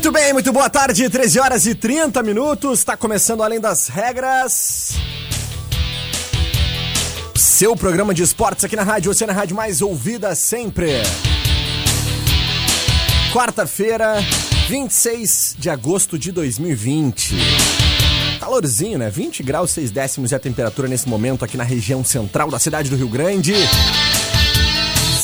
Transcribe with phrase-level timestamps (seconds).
[0.00, 2.78] Muito bem, muito boa tarde, 13 horas e 30 minutos.
[2.78, 4.94] Está começando Além das Regras.
[7.34, 11.02] Seu programa de esportes aqui na rádio, você na rádio mais ouvida sempre.
[13.34, 14.24] Quarta-feira,
[14.70, 17.34] 26 de agosto de 2020.
[18.40, 19.10] Calorzinho, né?
[19.10, 22.88] 20 graus 6 décimos é a temperatura nesse momento aqui na região central da cidade
[22.88, 23.52] do Rio Grande.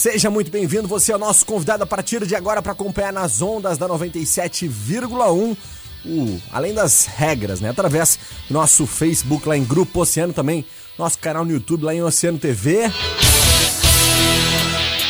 [0.09, 3.43] Seja muito bem-vindo, você é o nosso convidado a partir de agora para acompanhar nas
[3.43, 5.57] ondas da 97,1.
[6.05, 7.71] O, além das regras, né?
[7.71, 10.65] Através do nosso Facebook lá em Grupo Oceano também,
[10.97, 12.85] nosso canal no YouTube lá em Oceano TV.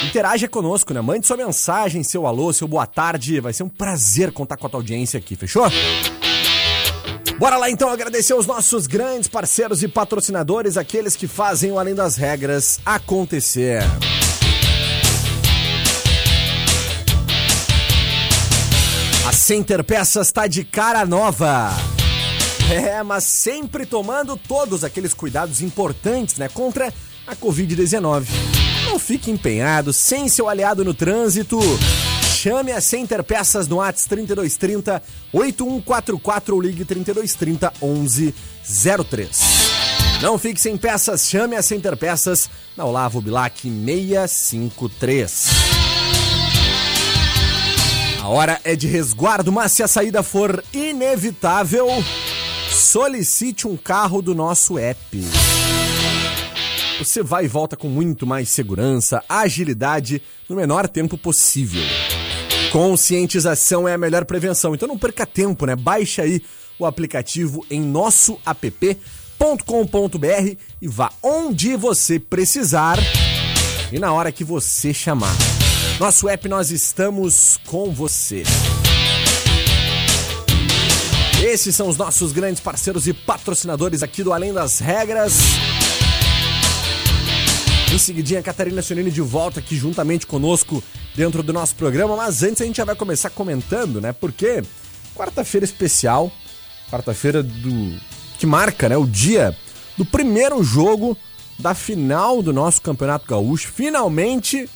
[0.07, 1.03] Interaja conosco, né?
[1.03, 3.39] Mande sua mensagem, seu alô, seu boa tarde.
[3.39, 5.67] Vai ser um prazer contar com a tua audiência aqui, fechou?
[7.39, 11.95] Bora lá então agradecer os nossos grandes parceiros e patrocinadores, aqueles que fazem o Além
[11.95, 13.83] das Regras acontecer.
[19.27, 21.71] A Center Peças está de cara nova.
[22.71, 26.95] É, mas sempre tomando todos aqueles cuidados importantes, né, contra
[27.27, 28.25] a Covid-19.
[28.85, 31.59] Não fique empenhado, sem seu aliado no trânsito.
[32.37, 35.03] Chame a Center Peças no ATS 3230
[35.33, 39.41] 8144 ou ligue 3230 1103.
[40.23, 45.76] Não fique sem peças, chame a Center Peças na Olavo Bilac 653.
[48.27, 51.87] A hora é de resguardo, mas se a saída for inevitável,
[52.69, 55.23] solicite um carro do nosso app.
[56.99, 61.81] Você vai e volta com muito mais segurança, agilidade, no menor tempo possível.
[62.73, 65.77] Conscientização é a melhor prevenção, então não perca tempo, né?
[65.77, 66.43] Baixe aí
[66.81, 68.97] o aplicativo em nosso app.com.br
[70.83, 72.99] e vá onde você precisar
[73.93, 75.56] e na hora que você chamar.
[75.99, 78.43] Nosso app, nós estamos com você.
[81.43, 85.33] Esses são os nossos grandes parceiros e patrocinadores aqui do Além das Regras.
[87.91, 90.85] Em seguidinha, a Catarina Sionini de volta aqui juntamente conosco
[91.15, 92.15] dentro do nosso programa.
[92.15, 94.13] Mas antes a gente já vai começar comentando, né?
[94.13, 94.63] Porque
[95.15, 96.31] quarta-feira especial,
[96.91, 97.99] quarta-feira do
[98.39, 99.57] que marca, né, o dia
[99.97, 101.17] do primeiro jogo
[101.59, 103.73] da final do nosso Campeonato Gaúcho.
[103.75, 104.69] Finalmente,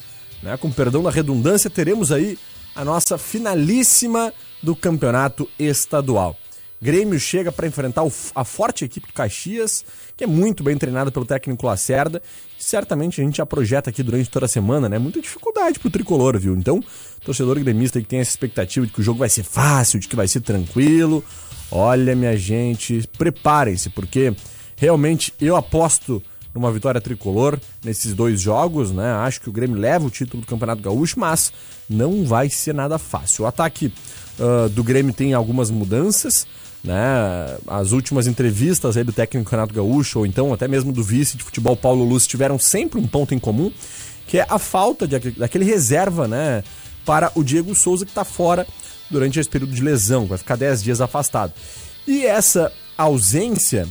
[0.43, 2.39] né, com perdão da redundância, teremos aí
[2.75, 6.37] a nossa finalíssima do Campeonato Estadual.
[6.83, 8.03] Grêmio chega para enfrentar
[8.35, 9.85] a forte equipe do Caxias,
[10.17, 12.23] que é muito bem treinada pelo técnico Lacerda.
[12.59, 14.99] Certamente a gente já projeta aqui durante toda a semana, né?
[14.99, 16.57] Muita dificuldade pro tricolor, viu?
[16.57, 16.83] Então,
[17.23, 20.17] torcedor gremista que tem essa expectativa de que o jogo vai ser fácil, de que
[20.17, 21.23] vai ser tranquilo.
[21.71, 24.35] Olha, minha gente, preparem-se, porque
[24.75, 26.23] realmente eu aposto
[26.55, 29.13] numa vitória tricolor nesses dois jogos, né?
[29.13, 31.53] Acho que o Grêmio leva o título do Campeonato Gaúcho, mas
[31.89, 33.45] não vai ser nada fácil.
[33.45, 33.93] O ataque
[34.39, 36.47] uh, do Grêmio tem algumas mudanças,
[36.83, 37.57] né?
[37.67, 41.45] As últimas entrevistas aí do técnico Renato Gaúcho, ou então até mesmo do vice de
[41.45, 43.73] futebol Paulo Luz, tiveram sempre um ponto em comum,
[44.27, 46.65] que é a falta de, daquele reserva, né?
[47.05, 48.67] Para o Diego Souza que está fora
[49.11, 51.53] durante esse período de lesão, vai ficar 10 dias afastado.
[52.07, 53.89] E essa ausência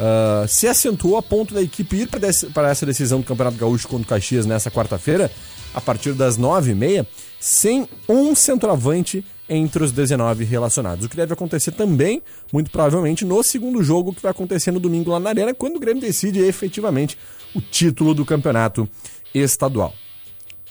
[0.00, 4.04] uh, se acentuou a ponto da equipe ir para essa decisão do Campeonato Gaúcho contra
[4.04, 5.30] o Caxias nessa quarta-feira,
[5.74, 7.06] a partir das 9h30,
[7.38, 11.04] sem um centroavante entre os 19 relacionados.
[11.04, 15.10] O que deve acontecer também, muito provavelmente, no segundo jogo que vai acontecer no domingo
[15.10, 17.18] lá na Arena, quando o Grêmio decide efetivamente
[17.54, 18.88] o título do campeonato
[19.34, 19.92] estadual.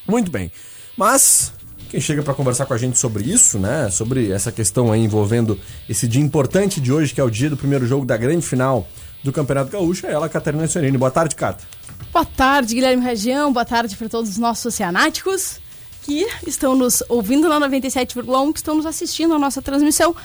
[0.08, 0.52] Muito bem.
[0.96, 1.54] Mas
[1.90, 3.90] quem chega para conversar com a gente sobre isso, né?
[3.90, 5.60] Sobre essa questão aí envolvendo
[5.90, 8.88] esse dia importante de hoje, que é o dia do primeiro jogo da grande final
[9.24, 10.98] do Campeonato Gaúcho, é ela, Catarina Sionini.
[10.98, 11.64] Boa tarde, Cata.
[12.12, 13.52] Boa tarde, Guilherme Região.
[13.52, 15.60] Boa tarde para todos os nossos oceanáticos
[16.04, 20.16] que estão nos ouvindo na 97,1, que estão nos assistindo a nossa transmissão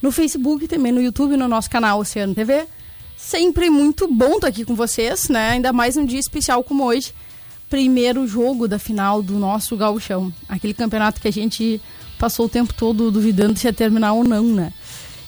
[0.00, 2.66] no Facebook, também no YouTube, no nosso canal Oceano TV.
[3.16, 5.50] Sempre muito bom estar aqui com vocês, né?
[5.50, 7.14] Ainda mais um dia especial como hoje,
[7.70, 10.32] primeiro jogo da final do nosso gauchão.
[10.48, 11.80] Aquele campeonato que a gente
[12.18, 14.72] passou o tempo todo duvidando se ia terminar ou não, né?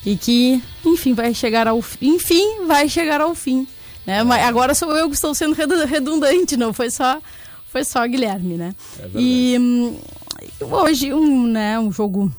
[0.05, 3.67] E que, enfim, vai chegar ao enfim, vai chegar ao fim,
[4.07, 4.23] né?
[4.23, 7.21] Mas agora sou eu que estou sendo redundante, não foi só
[7.67, 8.75] foi só Guilherme, né?
[9.01, 9.97] É e hum,
[10.61, 12.31] hoje um, né, um jogo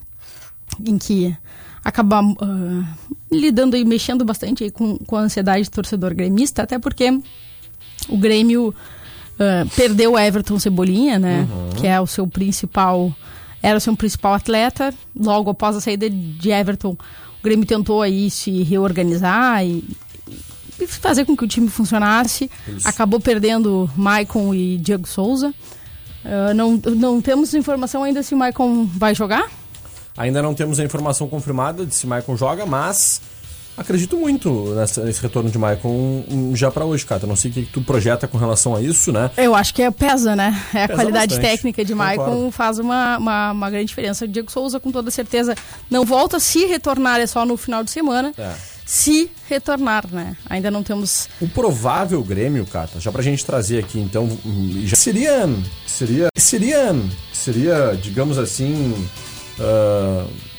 [0.85, 1.35] em que
[1.83, 2.85] acaba uh,
[3.31, 7.19] lidando e mexendo bastante aí com, com a ansiedade do torcedor gremista, até porque
[8.09, 8.73] o Grêmio
[9.35, 11.47] uh, perdeu o Everton Cebolinha, né?
[11.49, 11.69] Uhum.
[11.79, 13.13] Que é o seu principal.
[13.61, 14.93] Era o seu principal atleta.
[15.15, 16.97] Logo após a saída de Everton,
[17.45, 19.83] Grêmio tentou aí se reorganizar e,
[20.79, 22.49] e fazer com que o time funcionasse.
[22.67, 22.87] Isso.
[22.87, 25.53] Acabou perdendo Maicon e Diego Souza.
[26.25, 29.47] Uh, não, não temos informação ainda se o Maicon vai jogar?
[30.17, 33.21] Ainda não temos a informação confirmada de se Maicon joga, mas
[33.77, 36.23] Acredito muito nessa, nesse retorno de Maicon
[36.53, 37.27] já para hoje, cara.
[37.27, 39.29] Não sei o que tu projeta com relação a isso, né?
[39.35, 40.61] Eu acho que é, pesa, né?
[40.73, 41.57] É a qualidade bastante.
[41.57, 44.23] técnica de Maicon faz uma, uma, uma, grande diferença.
[44.23, 45.55] O Diego Souza, com toda certeza,
[45.89, 46.39] não volta.
[46.39, 48.33] Se retornar é só no final de semana.
[48.37, 48.53] É.
[48.85, 50.37] Se retornar, né?
[50.49, 51.27] Ainda não temos.
[51.41, 54.29] O provável Grêmio, Cata, já pra gente trazer aqui, então.
[54.83, 55.49] Já seria.
[55.85, 56.27] Seria.
[56.37, 56.95] Seria.
[57.33, 58.93] Seria, digamos assim.
[59.59, 60.54] Uh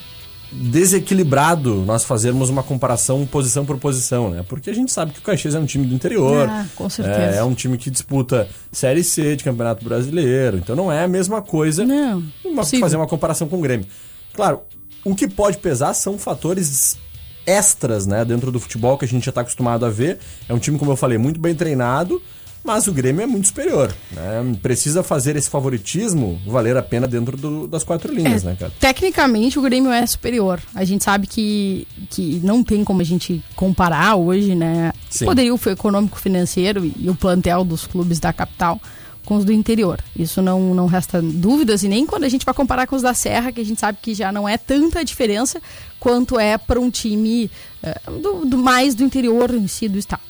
[0.56, 4.44] desequilibrado nós fazermos uma comparação posição por posição, né?
[4.48, 6.48] Porque a gente sabe que o Caxias é um time do interior.
[6.48, 7.36] Ah, com certeza.
[7.36, 10.56] É, é, um time que disputa Série C de Campeonato Brasileiro.
[10.56, 13.86] Então não é a mesma coisa não, uma, fazer uma comparação com o Grêmio.
[14.32, 14.62] Claro,
[15.04, 16.98] o que pode pesar são fatores
[17.46, 18.24] extras, né?
[18.24, 20.18] Dentro do futebol que a gente já está acostumado a ver.
[20.48, 22.20] É um time, como eu falei, muito bem treinado
[22.66, 23.94] mas o Grêmio é muito superior.
[24.10, 24.56] Né?
[24.60, 28.72] Precisa fazer esse favoritismo valer a pena dentro do, das quatro linhas, é, né, cara?
[28.80, 30.60] Tecnicamente, o Grêmio é superior.
[30.74, 34.92] A gente sabe que, que não tem como a gente comparar hoje, né?
[35.08, 35.24] Sim.
[35.24, 38.80] O poderio econômico financeiro e o plantel dos clubes da capital
[39.24, 40.00] com os do interior.
[40.16, 43.12] Isso não, não resta dúvidas, e nem quando a gente vai comparar com os da
[43.12, 45.60] Serra, que a gente sabe que já não é tanta diferença
[45.98, 47.50] quanto é para um time
[47.82, 50.22] uh, do, do, mais do interior em si do estado.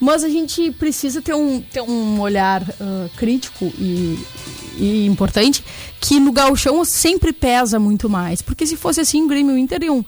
[0.00, 4.18] Mas a gente precisa ter um, ter um olhar uh, crítico e,
[4.78, 5.62] e importante
[6.00, 8.40] que no gauchão sempre pesa muito mais.
[8.40, 10.04] Porque se fosse assim, o Grêmio Inter iam, uh,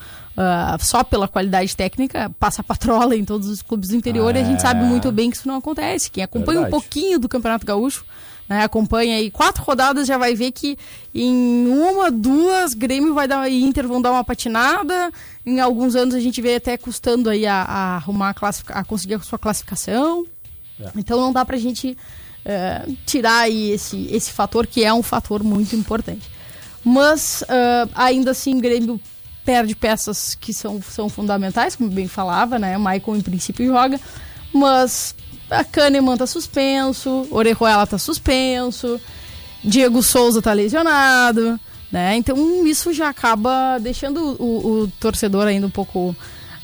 [0.80, 4.34] só pela qualidade técnica, passa patrola em todos os clubes do interior.
[4.34, 4.62] Ah, e a gente é.
[4.62, 6.10] sabe muito bem que isso não acontece.
[6.10, 6.74] Quem acompanha Verdade.
[6.74, 8.04] um pouquinho do Campeonato Gaúcho
[8.48, 10.76] né, acompanha aí quatro rodadas, já vai ver que
[11.14, 15.10] em uma, duas, Grêmio vai dar e Inter vão dar uma patinada.
[15.44, 19.14] Em alguns anos a gente vê até custando aí a, a arrumar a, a conseguir
[19.14, 20.26] a sua classificação.
[20.80, 20.90] É.
[20.96, 21.96] Então não dá pra gente
[22.46, 26.28] uh, tirar aí esse, esse fator que é um fator muito importante.
[26.84, 29.00] Mas uh, ainda assim Grêmio
[29.44, 32.76] perde peças que são, são fundamentais, como bem falava, né?
[32.76, 34.00] O Maicon em princípio joga,
[34.52, 35.14] mas
[35.52, 39.00] a Kahneman tá suspenso, Orejuela tá suspenso,
[39.62, 41.58] Diego Souza tá lesionado,
[41.90, 42.16] né?
[42.16, 46.16] Então isso já acaba deixando o, o torcedor ainda um pouco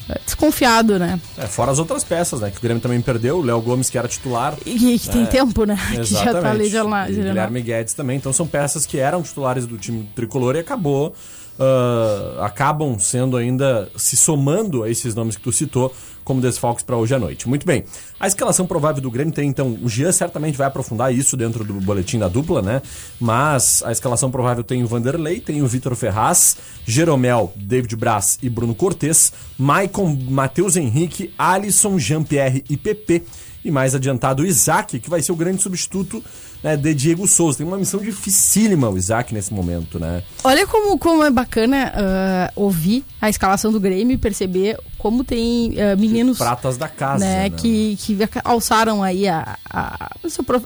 [0.09, 1.21] eh, desconfiado, né?
[1.37, 2.51] É, fora as outras peças, né?
[2.51, 4.55] Que o Grêmio também perdeu, o Léo Gomes, que era titular.
[4.65, 5.75] E que tem é, tempo, né?
[5.75, 6.09] Exatamente.
[6.09, 7.13] Que já tá lesionado.
[7.13, 8.17] Guilherme Guedes também.
[8.17, 11.15] Então são peças que eram titulares do time tricolor e acabou.
[11.59, 15.93] Uh, acabam sendo ainda se somando a esses nomes que tu citou
[16.29, 17.49] como desfalques para hoje à noite.
[17.49, 17.85] Muito bem.
[18.21, 21.81] A escalação provável do Grêmio tem, então, o Jean certamente vai aprofundar isso dentro do
[21.81, 22.83] boletim da dupla, né?
[23.19, 28.51] Mas a escalação provável tem o Vanderlei, tem o Vitor Ferraz, Jeromel, David Braz e
[28.51, 33.23] Bruno Cortes, Maicon, Matheus Henrique, Alisson, Jean-Pierre e PP.
[33.65, 36.23] E mais adiantado, o Isaac, que vai ser o grande substituto
[36.63, 37.59] né, de Diego Souza.
[37.59, 40.23] Tem uma missão dificílima o Isaac nesse momento, né?
[40.43, 45.71] Olha como, como é bacana uh, ouvir a escalação do Grêmio e perceber como tem
[45.71, 46.39] uh, meninos...
[46.39, 47.51] Pratas da casa, né, né?
[47.51, 50.17] Que, que alçaram aí a, a,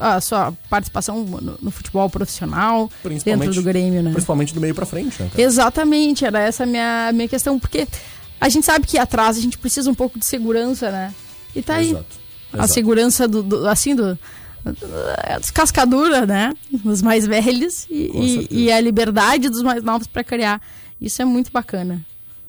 [0.00, 2.90] a, sua participação no, no, futebol profissional
[3.24, 4.12] dentro do Grêmio, né?
[4.12, 5.28] Principalmente do meio para frente, né?
[5.30, 5.42] Cara?
[5.42, 7.86] Exatamente, era essa a minha, minha questão, porque
[8.40, 11.14] a gente sabe que atrás a gente precisa um pouco de segurança, né?
[11.54, 11.90] E tá aí.
[11.90, 12.22] Exato.
[12.52, 14.18] A segurança do, do assim, do,
[15.40, 16.52] descascadura, né?
[16.84, 20.60] Dos mais velhos e, e, e a liberdade dos mais novos para criar.
[21.00, 22.04] Isso é muito bacana.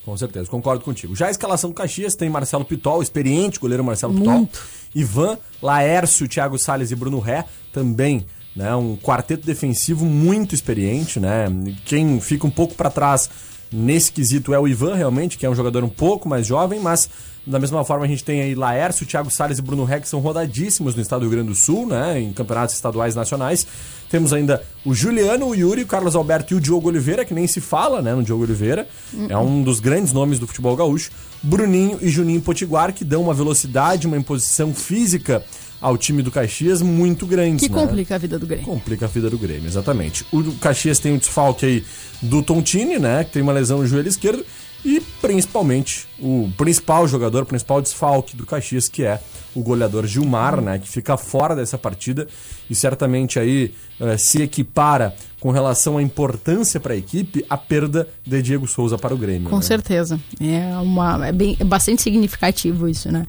[0.06, 1.16] Com certeza, concordo contigo.
[1.16, 4.50] Já a escalação do Caxias tem Marcelo Pitol, experiente goleiro Marcelo Pitol.
[4.94, 11.20] Ivan, Laércio, Thiago Salles e Bruno Ré, também né, um quarteto defensivo muito experiente.
[11.20, 11.48] Né?
[11.86, 13.30] Quem fica um pouco para trás
[13.72, 17.10] nesse quesito é o Ivan, realmente, que é um jogador um pouco mais jovem, mas
[17.46, 20.96] da mesma forma, a gente tem aí Laércio, Thiago Salles e Bruno que são rodadíssimos
[20.96, 22.20] no estado do Rio Grande do Sul, né?
[22.20, 23.68] Em campeonatos estaduais e nacionais.
[24.10, 27.46] Temos ainda o Juliano, o Yuri, o Carlos Alberto e o Diogo Oliveira, que nem
[27.48, 28.14] se fala, né?
[28.14, 28.88] No Diogo Oliveira.
[29.28, 31.12] É um dos grandes nomes do futebol gaúcho.
[31.42, 35.44] Bruninho e Juninho Potiguar, que dão uma velocidade, uma imposição física
[35.82, 37.68] ao time do Caxias muito grandes.
[37.68, 37.82] Que né?
[37.82, 38.66] complica a vida do Grêmio.
[38.66, 40.26] Complica a vida do Grêmio, exatamente.
[40.32, 41.86] O Caxias tem o desfalque aí
[42.22, 43.26] do Tontini, né?
[43.26, 44.46] Que tem uma lesão no joelho esquerdo.
[44.86, 49.22] E principalmente o principal jogador, o principal desfalque do Caxias, que é
[49.56, 50.80] o goleador Gilmar, né?
[50.80, 52.28] Que fica fora dessa partida
[52.70, 58.08] e certamente aí eh, se equipara com relação à importância para a equipe a perda
[58.26, 59.50] de Diego Souza para o Grêmio.
[59.50, 59.62] Com né?
[59.62, 60.20] certeza.
[60.40, 63.26] É, uma, é, bem, é bastante significativo isso, né?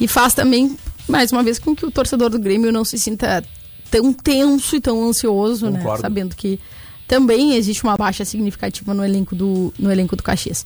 [0.00, 0.76] E faz também,
[1.08, 3.44] mais uma vez, com que o torcedor do Grêmio não se sinta
[3.90, 5.78] tão tenso e tão ansioso, né?
[5.78, 6.02] Concordo.
[6.02, 6.58] Sabendo que
[7.06, 10.64] também existe uma baixa significativa no elenco do, no elenco do Caxias.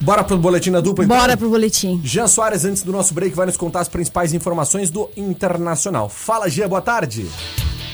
[0.00, 1.16] Bora pro boletim da dupla, então?
[1.16, 2.00] Bora pro boletim.
[2.04, 6.08] Jean Soares, antes do nosso break, vai nos contar as principais informações do Internacional.
[6.08, 7.26] Fala, Gia, boa tarde.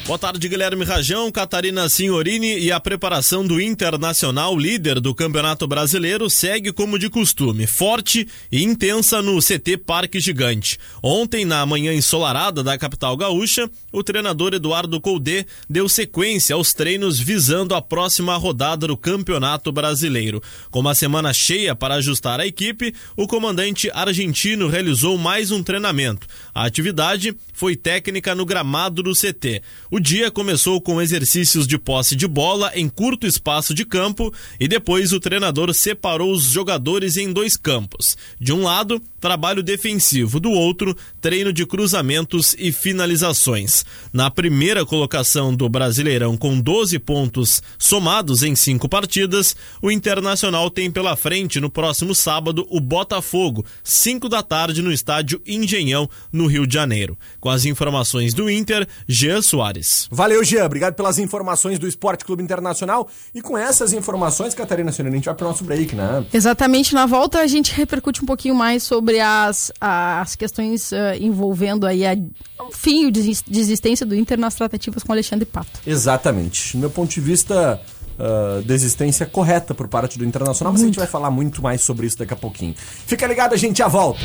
[0.05, 6.29] Boa tarde, Guilherme Rajão, Catarina Signorini e a preparação do Internacional, líder do Campeonato Brasileiro,
[6.29, 10.77] segue como de costume, forte e intensa no CT Parque Gigante.
[11.01, 17.21] Ontem, na manhã ensolarada da capital gaúcha, o treinador Eduardo Colde deu sequência aos treinos
[17.21, 20.43] visando a próxima rodada do Campeonato Brasileiro.
[20.73, 26.27] Com uma semana cheia para ajustar a equipe, o comandante argentino realizou mais um treinamento.
[26.53, 29.63] A atividade foi técnica no gramado do CT.
[29.95, 34.67] O dia começou com exercícios de posse de bola em curto espaço de campo e
[34.67, 38.17] depois o treinador separou os jogadores em dois campos.
[38.41, 43.85] De um lado, trabalho defensivo, do outro, treino de cruzamentos e finalizações.
[44.15, 50.91] Na primeira colocação do Brasileirão com 12 pontos somados em cinco partidas, o Internacional tem
[50.91, 56.67] pela frente no próximo sábado o Botafogo, 5 da tarde no estádio Engenhão, no Rio
[56.67, 57.19] de Janeiro.
[57.39, 59.82] Com as informações do Inter, Jean Soares.
[60.11, 60.65] Valeu, Jean.
[60.65, 63.09] Obrigado pelas informações do Esporte Clube Internacional.
[63.35, 66.25] E com essas informações, Catarina Senna, a gente vai pro nosso break, né?
[66.33, 71.87] Exatamente, na volta a gente repercute um pouquinho mais sobre as, as questões eh, envolvendo
[71.87, 72.17] aí a,
[72.61, 75.81] o fim, a desistência do Inter nas tratativas com Alexandre Pato.
[75.87, 76.77] Exatamente.
[76.77, 77.81] Do meu ponto de vista,
[78.19, 82.07] uh, desistência correta por parte do Internacional, mas a gente vai falar muito mais sobre
[82.07, 82.75] isso daqui a pouquinho.
[82.79, 84.21] Fica ligado, a gente já volta.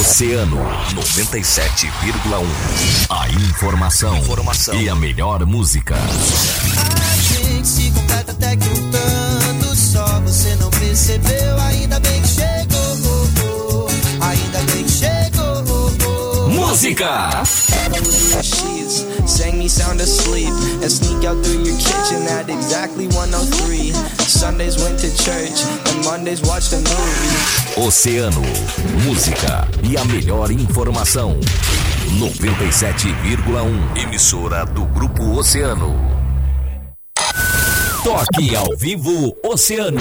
[0.00, 0.58] Oceano
[0.94, 2.44] 97,1.
[3.08, 5.96] A informação, informação e a melhor música.
[5.96, 11.60] A gente se completa até que um tanto só você não percebeu.
[11.60, 13.88] Ainda bem que chegou,
[14.20, 16.48] ainda bem que chegou.
[16.50, 17.42] Música!
[19.28, 20.48] Sang me sound asleep
[20.82, 23.92] and sneak out through your kitchen at exactly 103.
[24.24, 27.86] Sundays went to church and Mondays watched a movie.
[27.86, 28.40] Oceano,
[29.04, 31.38] música e a melhor informação.
[32.18, 34.02] 97,1.
[34.02, 35.94] Emissora do Grupo Oceano.
[38.02, 40.00] Toque ao vivo Oceano.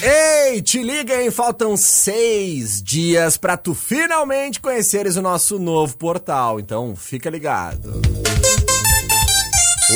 [0.00, 1.32] Ei, te liga, hein?
[1.32, 6.60] Faltam seis dias pra tu finalmente conheceres o nosso novo portal.
[6.60, 8.00] Então, fica ligado.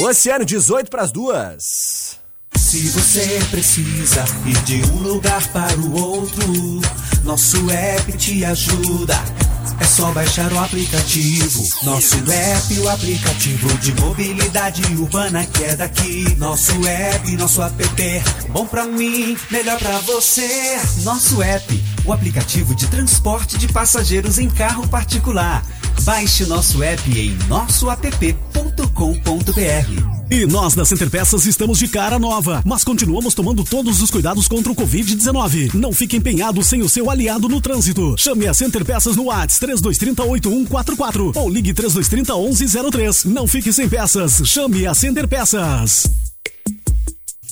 [0.02, 2.18] Oceano, 18 pras duas.
[2.56, 6.80] Se você precisa ir de um lugar para o outro,
[7.22, 9.14] nosso app te ajuda.
[9.80, 11.62] É só baixar o aplicativo.
[11.84, 16.34] Nosso app, o aplicativo de mobilidade urbana que é daqui.
[16.36, 20.76] Nosso app, nosso app, bom pra mim, melhor pra você.
[21.02, 25.64] Nosso app, o aplicativo de transporte de passageiros em carro particular.
[26.02, 30.14] Baixe nosso app em nossoapp.com.br.
[30.30, 34.48] E nós da Center Peças estamos de cara nova, mas continuamos tomando todos os cuidados
[34.48, 35.74] contra o Covid-19.
[35.74, 38.16] Não fique empenhado sem o seu aliado no trânsito.
[38.18, 43.24] Chame a Center Peças no WhatsApp 3230 8144 ou ligue 3230 1103.
[43.26, 44.42] Não fique sem peças.
[44.44, 46.24] Chame a Center Peças.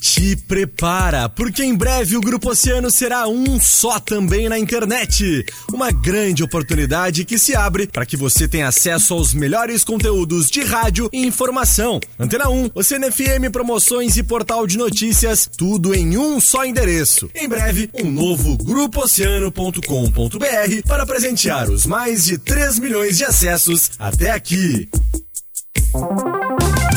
[0.03, 5.47] Te prepara, porque em breve o Grupo Oceano será um só também na internet.
[5.73, 10.65] Uma grande oportunidade que se abre para que você tenha acesso aos melhores conteúdos de
[10.65, 12.01] rádio e informação.
[12.19, 17.31] Antena 1, Oceano FM, promoções e portal de notícias, tudo em um só endereço.
[17.33, 24.33] Em breve, um novo grupooceano.com.br para presentear os mais de 3 milhões de acessos até
[24.33, 24.89] aqui.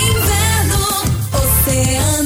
[0.01, 0.87] Inverno,
[1.33, 2.14] Oceano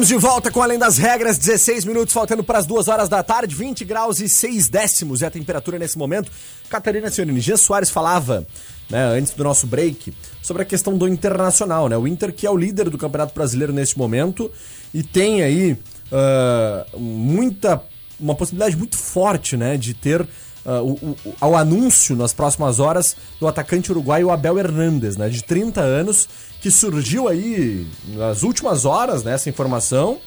[0.00, 3.22] Estamos de volta com Além das Regras, 16 minutos faltando para as 2 horas da
[3.22, 6.30] tarde, 20 graus e 6 décimos é a temperatura nesse momento.
[6.70, 8.46] Catarina Siorini, Jean Soares falava,
[8.88, 11.96] né, antes do nosso break, sobre a questão do Internacional, né?
[11.98, 14.50] O Inter que é o líder do Campeonato Brasileiro neste momento
[14.94, 15.76] e tem aí
[16.10, 17.82] ah, muita,
[18.18, 20.26] uma possibilidade muito forte, né, de ter
[20.64, 25.42] o, o, o- ao anúncio nas próximas horas do atacante uruguaio Abel Hernandes, né, de
[25.42, 26.28] 30 anos,
[26.60, 30.18] que surgiu aí nas últimas horas, né, essa informação,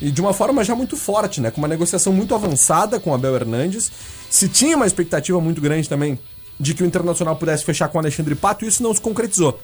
[0.00, 3.14] e de uma forma já muito forte, né, com uma negociação muito avançada com o
[3.14, 3.90] Abel Hernandes.
[4.28, 6.18] Se tinha uma expectativa muito grande também
[6.58, 9.58] de que o Internacional pudesse fechar com o Alexandre Pato, isso não se concretizou.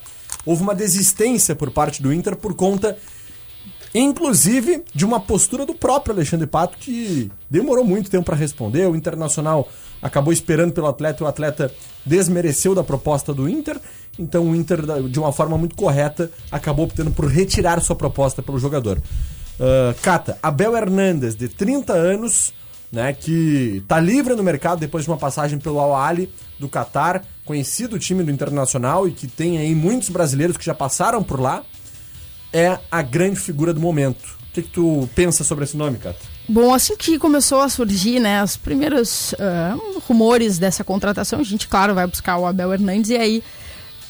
[0.45, 2.97] Houve uma desistência por parte do Inter por conta
[3.95, 8.87] inclusive de uma postura do próprio Alexandre Pato que demorou muito tempo para responder.
[8.87, 9.69] O Internacional
[10.01, 11.73] acabou esperando pelo atleta o atleta
[12.05, 13.81] desmereceu da proposta do Inter.
[14.19, 18.59] Então o Inter, de uma forma muito correta, acabou optando por retirar sua proposta pelo
[18.59, 19.01] jogador.
[19.59, 22.53] Ah, Cata, Abel Hernandes, de 30 anos,
[22.91, 27.25] né, que tá livre no mercado depois de uma passagem pelo Al Ahly do Catar,
[27.45, 31.63] conhecido time do Internacional e que tem aí muitos brasileiros que já passaram por lá
[32.53, 34.39] é a grande figura do momento.
[34.51, 36.19] O que, que tu pensa sobre esse nome, Cata?
[36.49, 39.77] Bom, assim que começou a surgir, né, os primeiros ah,
[40.09, 43.43] rumores dessa contratação, a gente, claro, vai buscar o Abel Hernandes e aí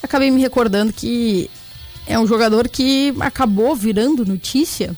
[0.02, 1.50] acabei me recordando que
[2.06, 4.96] é um jogador que acabou virando notícia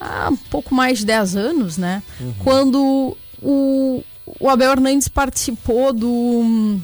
[0.00, 2.02] há um pouco mais de 10 anos, né?
[2.38, 4.02] Quando o,
[4.40, 6.78] o Abel Hernandes participou do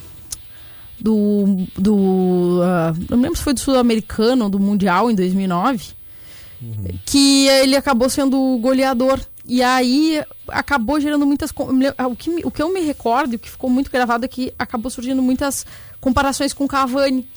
[1.00, 5.92] do, do ah, não lembro se foi do Sul-Americano, do Mundial em 2009,
[7.04, 9.20] que ele acabou sendo goleador.
[9.46, 11.50] E aí acabou gerando muitas.
[11.50, 14.54] O que, o que eu me recordo, e o que ficou muito gravado é que
[14.58, 15.66] acabou surgindo muitas
[16.00, 17.28] comparações com o Cavani.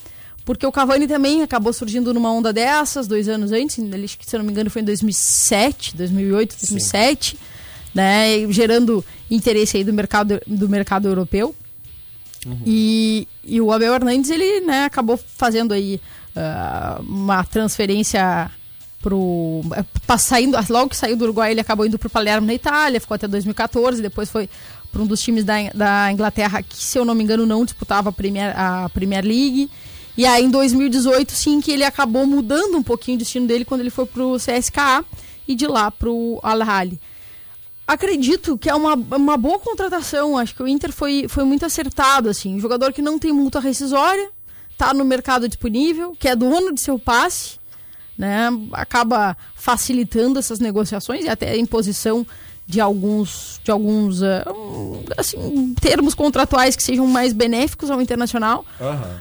[0.46, 4.38] Porque o Cavani também acabou surgindo numa onda dessas, dois anos antes, ele, se eu
[4.38, 7.38] não me engano foi em 2007, 2008, 2007,
[7.94, 11.54] né, e gerando interesse aí do mercado, do mercado europeu.
[12.66, 16.00] E, e o Abel Hernandes, ele né, acabou fazendo aí
[16.34, 18.50] ah, uma transferência
[19.08, 19.62] pro.
[19.76, 23.00] eh, pa- Saindo, logo que saiu do Uruguai, ele acabou indo pro Palermo na Itália,
[23.00, 24.50] ficou até 2014, depois foi
[24.92, 28.10] para um dos times da, da Inglaterra que, se eu não me engano, não disputava
[28.10, 29.70] a Premier, a Premier League.
[30.18, 33.82] E aí em 2018, sim, que ele acabou mudando um pouquinho o destino dele quando
[33.82, 35.06] ele foi pro CSKA
[35.48, 37.00] e de lá pro Al Ahly.
[37.86, 40.38] Acredito que é uma, uma boa contratação.
[40.38, 42.56] Acho que o Inter foi, foi muito acertado, assim.
[42.56, 44.30] Um jogador que não tem multa rescisória,
[44.78, 47.60] tá no mercado disponível, que é dono de seu passe,
[48.18, 48.50] né?
[48.74, 52.26] Acaba facilitando essas negociações e até a imposição
[52.66, 58.66] de alguns, de alguns um, assim, termos contratuais que sejam mais benéficos ao internacional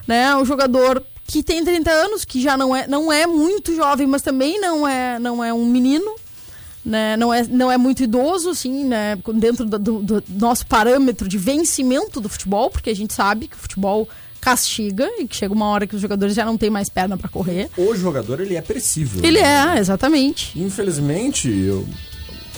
[0.07, 0.35] né?
[0.37, 4.23] Um jogador que tem 30 anos, que já não é, não é muito jovem, mas
[4.23, 6.15] também não é, não é um menino,
[6.85, 7.17] né?
[7.17, 9.17] Não é, não é muito idoso, assim, né?
[9.35, 13.57] Dentro do, do- do nosso parâmetro de vencimento do futebol, porque a gente sabe que
[13.57, 14.09] o futebol
[14.47, 17.29] castiga e que chega uma hora que os jogadores já não têm mais perna para
[17.29, 17.69] correr.
[17.77, 19.21] O jogador, ele é perecível.
[19.25, 19.75] Ele né?
[19.77, 20.57] é, exatamente.
[20.57, 21.85] Infelizmente, eu-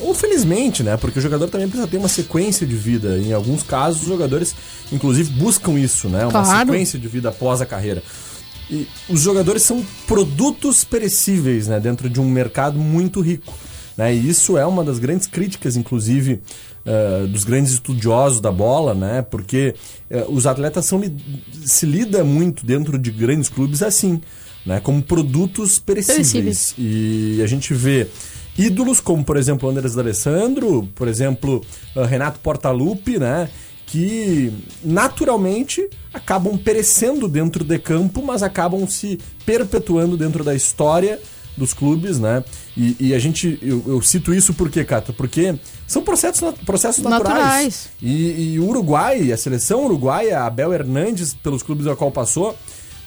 [0.01, 0.99] ou felizmente, né?
[0.99, 3.17] Porque o jogador também precisa ter uma sequência de vida.
[3.19, 4.55] Em alguns casos, os jogadores,
[4.93, 6.25] inclusive, buscam isso, né?
[6.27, 6.71] Uma Claro.
[6.71, 8.03] sequência de vida após a carreira.
[8.71, 11.81] E os jogadores são produtos perecíveis, né?
[11.81, 13.55] Dentro de um mercado muito rico.
[13.97, 14.15] Né?
[14.15, 16.41] E isso é uma das grandes críticas, inclusive,
[16.91, 19.21] eh, dos grandes estudiosos da bola, né?
[19.21, 19.75] Porque
[20.09, 21.03] eh, os atletas são,
[21.67, 24.23] se lida muito dentro de grandes clubes assim,
[24.65, 24.81] né?
[24.81, 26.33] Como produtos perecíveis.
[26.33, 26.75] Perecíveis.
[26.79, 28.07] E a gente vê
[28.57, 31.63] ídolos como, por exemplo, Andrés D'Alessandro, por exemplo,
[31.95, 33.51] eh, Renato Portaluppi, né?
[33.85, 34.51] Que
[34.83, 41.21] naturalmente acabam perecendo dentro de campo, mas acabam se perpetuando dentro da história
[41.59, 42.43] dos clubes, né?
[42.77, 45.13] E, e a gente, eu, eu cito isso por quê, Cata?
[45.13, 45.55] Porque
[45.87, 47.37] são processos, processos naturais.
[47.37, 47.89] Naturais.
[48.01, 52.57] E, e o Uruguai, a seleção uruguaia, a Abel Hernandes, pelos clubes ao qual passou,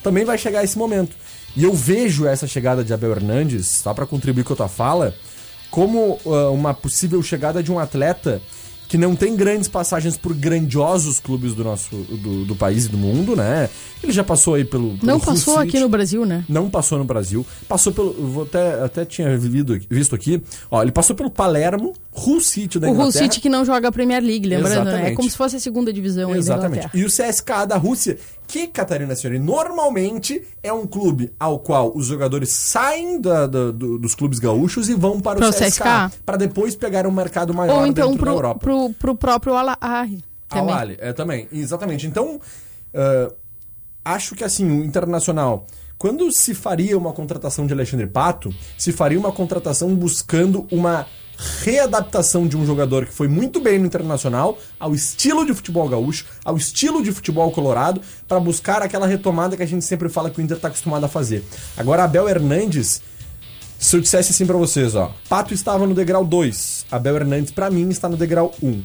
[0.02, 1.16] também vai chegar a esse momento.
[1.56, 5.14] E eu vejo essa chegada de Abel Hernandes, só para contribuir com a tua fala,
[5.70, 8.40] como ah, uma possível chegada de um atleta
[8.92, 12.98] que não tem grandes passagens por grandiosos clubes do nosso do, do país e do
[12.98, 13.70] mundo, né?
[14.02, 16.44] Ele já passou aí pelo, pelo Não passou City, aqui no Brasil, né?
[16.46, 18.12] não passou no Brasil, passou pelo.
[18.12, 20.42] Vou até, até tinha vivido, visto aqui.
[20.70, 23.22] Ó, ele passou pelo Palermo, Hull City da O Hull Inglaterra.
[23.24, 25.10] City que não joga a Premier League, lembrando, né?
[25.12, 26.86] É como se fosse a segunda divisão Exatamente.
[26.86, 26.90] Inglaterra.
[26.94, 32.06] E o CSKA da Rússia, que, Catarina Senhori, normalmente é um clube ao qual os
[32.06, 36.12] jogadores saem da- da- do- dos clubes gaúchos e vão para o Pro CSKA, CSKA.
[36.26, 38.60] para depois pegar um mercado maior Ou então dentro da pro, Europa.
[38.60, 40.74] pro, pro próprio Al Ahly Ao também.
[40.74, 42.06] Ahly, é também, exatamente.
[42.06, 42.38] Então,
[42.94, 43.32] ah,
[44.04, 49.16] acho que assim, o Internacional quando se faria uma contratação de Alexandre Pato, se faria
[49.16, 51.06] uma contratação buscando uma
[51.64, 56.24] readaptação de um jogador que foi muito bem no internacional ao estilo de futebol gaúcho,
[56.44, 60.40] ao estilo de futebol colorado, para buscar aquela retomada que a gente sempre fala que
[60.40, 61.44] o Inter tá acostumado a fazer.
[61.76, 63.02] Agora, Abel Hernandes,
[63.78, 67.70] se eu dissesse assim pra vocês, ó, Pato estava no degrau 2, Abel Hernandes pra
[67.70, 68.82] mim está no degrau 1.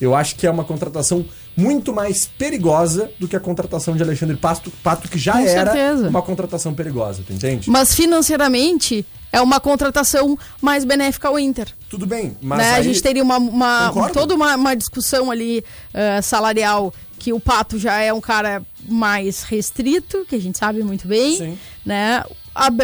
[0.00, 1.24] Eu acho que é uma contratação
[1.56, 5.72] muito mais perigosa do que a contratação de Alexandre Pato, Pato que já Com era
[5.72, 6.08] certeza.
[6.08, 7.70] uma contratação perigosa, tu entende?
[7.70, 11.68] Mas financeiramente é uma contratação mais benéfica ao Inter.
[11.88, 12.74] Tudo bem, mas né?
[12.74, 15.64] A gente teria uma, uma- toda uma, uma discussão ali
[15.94, 20.82] eh, salarial que o Pato já é um cara mais restrito, que a gente sabe
[20.82, 21.58] muito bem, Sim.
[21.86, 22.22] né?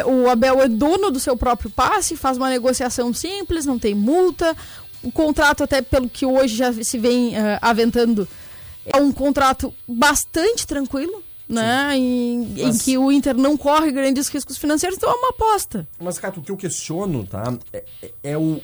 [0.07, 4.57] O Abel é dono do seu próprio passe, faz uma negociação simples, não tem multa.
[5.03, 8.27] O contrato, até pelo que hoje já se vem eh, aventando,
[8.87, 11.97] é um contrato bastante tranquilo, né?
[11.97, 15.87] Em, em Mas- que o Inter não corre grandes riscos financeiros, então é uma aposta.
[16.01, 17.55] Mas, Cato, o que eu questiono, tá?
[17.73, 18.61] É, é- é o,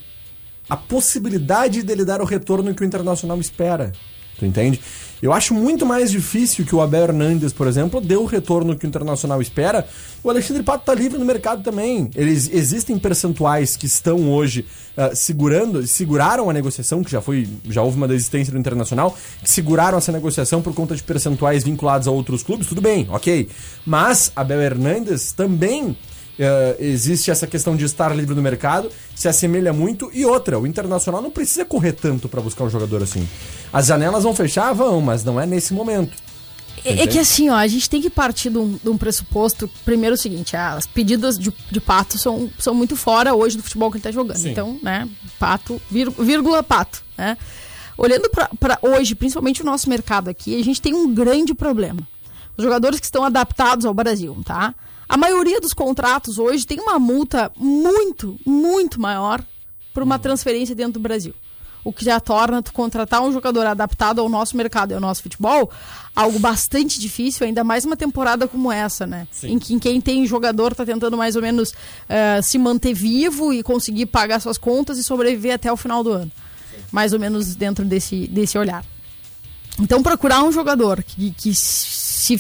[0.69, 3.93] a possibilidade dele dar o retorno que o Internacional espera.
[4.39, 4.81] Tu entende?
[5.25, 8.85] Eu acho muito mais difícil que o Abel Hernandes, por exemplo, dê o retorno que
[8.85, 9.89] o Internacional espera.
[10.23, 12.11] O Alexandre Pato tá livre no mercado também.
[12.15, 17.81] Eles existem percentuais que estão hoje ah, segurando, seguraram a negociação, que já foi, já
[17.81, 22.11] houve uma desistência do Internacional, que seguraram essa negociação por conta de percentuais vinculados a
[22.11, 23.49] outros clubes, tudo bem, ok.
[23.87, 25.97] Mas Abel Hernandes também
[26.39, 30.11] eh, existe essa questão de estar livre no mercado, se assemelha muito.
[30.13, 33.29] E outra, o Internacional não precisa correr tanto pra buscar um jogador assim.
[33.73, 34.73] As janelas vão fechar?
[34.73, 36.17] Vão, mas não é nesse momento.
[36.85, 39.71] É, é que assim, ó, a gente tem que partir de um, de um pressuposto.
[39.85, 43.91] Primeiro, o seguinte: as pedidas de, de pato são, são muito fora hoje do futebol
[43.91, 44.37] que ele tá jogando.
[44.37, 44.51] Sim.
[44.51, 47.39] Então, né, pato, vir- vírgula pato, né?
[47.97, 52.01] Olhando pra hoje, principalmente o nosso mercado aqui, a gente tem um grande problema.
[52.57, 54.75] Os jogadores que estão adaptados ao Brasil, tá?
[55.15, 59.41] A maioria dos contratos hoje tem uma multa muito, muito maior
[59.93, 61.33] por uma transferência dentro do Brasil.
[61.85, 65.23] O que já torna tu contratar um jogador adaptado ao nosso mercado e ao nosso
[65.23, 65.71] futebol
[66.17, 69.29] algo bastante difícil, ainda mais uma temporada como essa, né?
[69.45, 71.73] Em que em quem tem jogador tá tentando mais ou menos
[72.09, 76.11] eh, se manter vivo e conseguir pagar suas contas e sobreviver até o final do
[76.11, 76.33] ano.
[76.91, 78.85] Mais ou menos dentro desse, desse olhar.
[79.81, 82.37] Então, procurar um jogador que, que se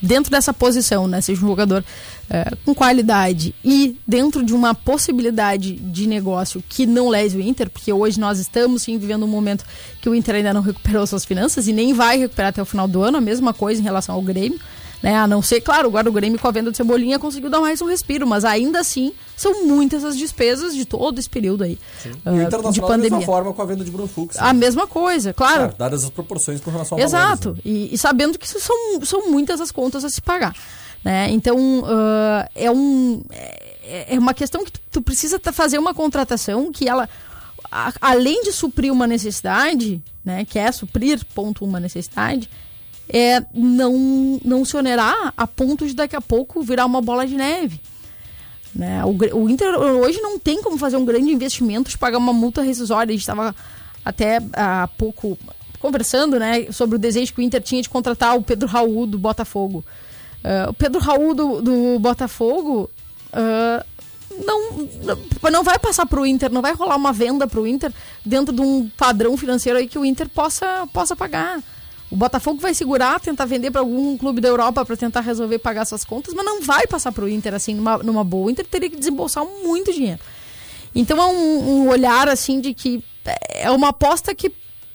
[0.00, 1.84] dentro dessa posição, né, seja um jogador
[2.28, 7.70] eh, com qualidade e dentro de uma possibilidade de negócio que não lese o Inter,
[7.70, 9.64] porque hoje nós estamos sim vivendo um momento
[10.00, 12.88] que o Inter ainda não recuperou suas finanças e nem vai recuperar até o final
[12.88, 14.58] do ano, a mesma coisa em relação ao Grêmio.
[15.02, 15.16] Né?
[15.16, 17.86] A não ser, claro, o Grêmio com a venda de Cebolinha conseguiu dar mais um
[17.86, 22.12] respiro, mas ainda assim são muitas as despesas de todo esse período aí E o
[22.24, 23.26] ah, de Internacional da mesma pandemia.
[23.26, 24.36] forma com a venda de Bruno Fux.
[24.38, 25.56] A mesma coisa, claro.
[25.56, 27.50] Claro, dadas as proporções com relação ao Exato.
[27.50, 27.70] valores, né?
[27.70, 30.54] E, e sabendo que são, são muitas as contas a se pagar.
[31.04, 31.30] Né?
[31.30, 36.72] Então, ah, é, um, é, é uma questão que tu, tu precisa fazer uma contratação
[36.72, 37.08] que ela,
[38.00, 42.50] além de suprir uma necessidade, né, que é suprir, ponto, uma necessidade,
[43.08, 47.34] é não, não se onerar a ponto de daqui a pouco virar uma bola de
[47.36, 47.80] neve.
[48.74, 49.02] Né?
[49.04, 52.62] O, o Inter hoje não tem como fazer um grande investimento de pagar uma multa
[52.62, 53.10] rescisória.
[53.10, 53.54] A gente estava
[54.04, 55.38] até há pouco
[55.78, 59.18] conversando né, sobre o desejo que o Inter tinha de contratar o Pedro Raul do
[59.18, 59.84] Botafogo.
[60.44, 62.90] Ah, o Pedro Raul do, do Botafogo
[63.32, 63.84] ah,
[64.44, 67.66] não, não- não vai passar para o Inter, não vai rolar uma venda para o
[67.66, 67.92] Inter
[68.24, 71.60] dentro de um padrão financeiro aí que o Inter possa, possa pagar.
[72.10, 75.82] O Botafogo vai segurar, tentar vender para algum clube da Europa para tentar resolver pagar
[75.82, 78.46] essas contas, mas não vai passar para o Inter assim numa, numa boa.
[78.46, 80.20] O Inter teria que desembolsar muito dinheiro.
[80.94, 83.02] Então é um, um olhar assim de que
[83.50, 84.52] é uma aposta que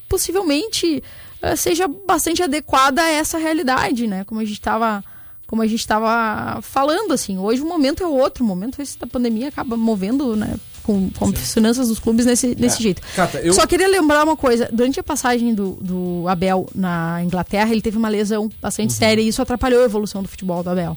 [0.08, 1.02] possivelmente
[1.42, 4.24] eh, seja bastante adequada a essa realidade, né?
[4.24, 5.04] Como a gente estava
[5.46, 9.06] como a gente estava falando assim, hoje o momento é outro, o momento esse da
[9.06, 13.00] pandemia acaba movendo, né, com, com as finanças dos clubes nesse, desse jeito.
[13.14, 17.70] Cata, eu- Só queria lembrar uma coisa, durante a passagem do, do Abel na Inglaterra,
[17.72, 20.96] ele teve uma lesão bastante séria e isso atrapalhou a evolução do futebol do Abel.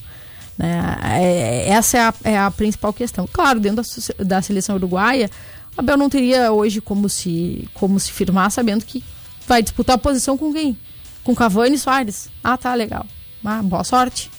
[0.58, 0.98] Né?
[1.20, 3.28] É, essa é a, é a principal questão.
[3.32, 3.84] Claro, dentro
[4.18, 5.30] da, da seleção uruguaia,
[5.78, 9.04] o Abel não teria hoje como se, como se firmar sabendo que
[9.48, 10.78] vai disputar a posição com quem?
[11.24, 12.30] Com Cavani e Soares.
[12.44, 13.06] Ah, tá, legal.
[13.44, 14.32] Ah, boa sorte.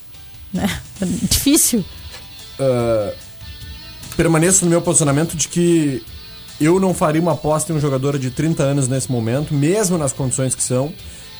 [0.53, 0.67] Né?
[1.29, 1.85] Difícil.
[2.59, 3.13] Ah,
[4.17, 6.03] permaneço no meu posicionamento de que
[6.61, 10.13] eu não faria uma aposta em um jogador de 30 anos nesse momento, mesmo nas
[10.13, 10.93] condições que são,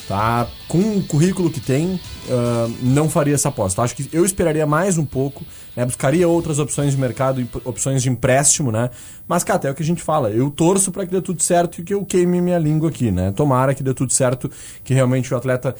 [0.07, 0.47] tá?
[0.69, 1.99] Com o currículo que tem,
[2.31, 3.81] ah, não faria essa aposta.
[3.83, 5.43] Acho que eu esperaria mais um pouco,
[5.75, 5.87] né?
[5.87, 8.91] Buscaria outras opções de mercado, opções de empréstimo, né?
[9.27, 11.81] Mas, cara, até o que a gente fala, eu torço para que dê tudo certo
[11.81, 13.33] e que eu queime minha língua aqui, né?
[13.33, 14.51] Tomara que dê tudo certo,
[14.85, 15.75] que realmente o atleta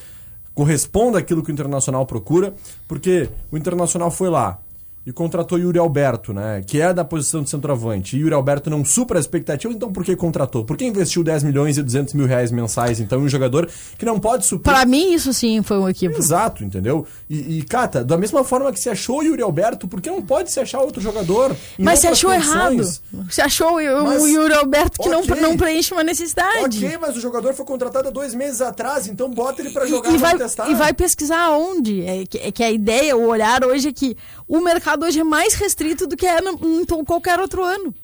[0.55, 2.55] corresponda àquilo que o Internacional procura,
[2.89, 4.59] porque o Internacional foi lá,
[5.07, 6.65] e contratou Yuri Alberto, né?
[6.67, 8.17] Que é da posição de centroavante.
[8.17, 10.65] E Yuri Alberto não supra a expectativa, então por que contratou?
[10.65, 14.05] Por que investiu 10 milhões e 200 mil reais mensais, então, em um jogador que
[14.05, 14.65] não pode suprir?
[14.75, 16.19] Pra mim, isso sim foi um equívoco.
[16.21, 17.07] Exato, entendeu?
[17.31, 20.51] E, e, Cata, da mesma forma que se achou Yuri Alberto, por que não pode
[20.51, 21.55] se achar outro jogador?
[21.79, 22.71] Mas outras achou errado.
[22.71, 23.03] condições?
[23.31, 25.35] Você achou o, Mas- o Yuri Alberto que Ok.
[25.37, 26.85] não, não preenche uma necessidade.
[26.85, 29.89] Ok, mas o jogador foi contratado há dois meses atrás, então bota ele pra E-
[29.89, 30.69] jogar e, pra vai, testar.
[30.71, 32.03] e vai pesquisar aonde?
[32.05, 34.17] É que, é que a ideia, o olhar hoje é que
[34.49, 37.95] o mercado hoje é mais restrito do que é em qualquer outro ano.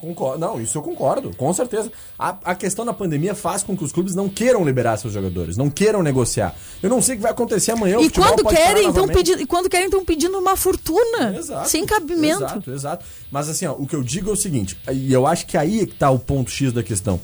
[0.00, 0.38] Concordo.
[0.38, 1.90] Não, isso eu concordo, com certeza.
[2.16, 5.56] A, a questão da pandemia faz com que os clubes não queiram liberar seus jogadores,
[5.56, 6.54] não queiram negociar.
[6.80, 7.98] Eu não sei o que vai acontecer amanhã.
[7.98, 11.36] o E quando querem, então pedindo, e quando querem, estão pedindo uma fortuna.
[11.36, 12.44] Exato, sem cabimento.
[12.44, 13.04] Exato, exato.
[13.30, 15.80] Mas assim, ó, o que eu digo é o seguinte, e eu acho que aí
[15.80, 17.20] é que tá o ponto X da questão.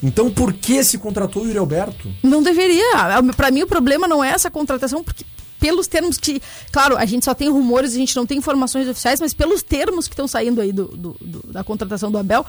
[0.00, 2.08] Então por que se contratou o Yuri Alberto?
[2.22, 3.20] Não deveria.
[3.36, 5.24] Pra mim, o problema não é essa contratação, porque
[5.64, 6.42] pelos termos que.
[6.70, 10.06] Claro, a gente só tem rumores, a gente não tem informações oficiais, mas pelos termos
[10.06, 12.44] que estão saindo aí do, do- do- da contratação do Abel,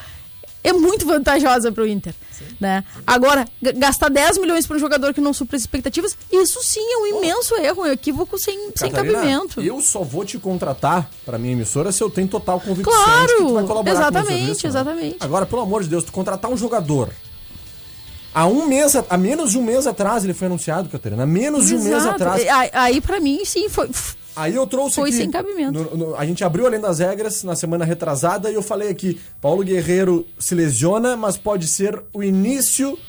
[0.61, 2.13] é muito vantajosa pro Inter.
[2.59, 2.83] Né?
[3.07, 3.47] Agora,
[3.77, 7.07] gastar 10 milhões para um jogador que não supra as expectativas, isso sim é um
[7.17, 9.61] imenso erro, um equívoco sem, sem cabimento.
[9.61, 13.33] Eu só vou te contratar pra minha emissora se eu tenho total convicção Claro, de
[13.35, 14.69] que tu vai colaborar com o meu exatamente, serviço, né?
[14.69, 15.17] exatamente.
[15.21, 17.09] Agora, pelo amor de Deus, tu contratar um jogador.
[18.35, 21.23] Há um mês, a- há menos de um mês atrás ele foi anunciado, Catarina.
[21.23, 22.15] Há menos de um mês Exato.
[22.21, 22.41] atrás.
[22.47, 23.89] Aí, aí para mim, sim, foi.
[24.35, 25.17] Aí eu trouxe Foi aqui.
[25.17, 25.71] sem cabimento.
[25.71, 29.17] no- no- a gente abriu além das regras na semana retrasada e eu falei aqui:
[29.39, 32.99] Paulo Guerreiro se lesiona, mas pode ser o início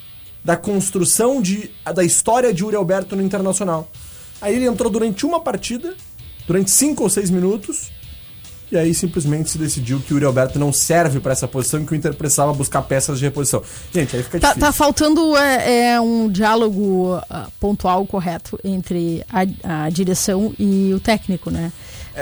[0.44, 3.90] da construção de, da história de Uri Alberto no Internacional.
[4.40, 5.96] Aí ele entrou durante uma partida,
[6.46, 7.90] durante cinco ou seis minutos,
[8.70, 11.86] e aí simplesmente se decidiu que o Uri Alberto não serve pra essa posição e
[11.86, 13.62] que o Inter precisava buscar peças de reposição.
[13.92, 14.66] Gente, aí fica Tá, difícil.
[14.66, 21.00] tá faltando é, é, um diálogo ah, pontual correto entre a, a direção e o
[21.00, 21.70] técnico, né?